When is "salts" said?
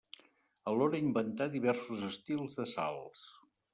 2.73-3.29